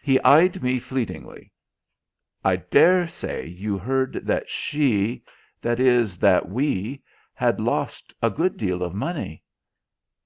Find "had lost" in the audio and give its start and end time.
7.34-8.14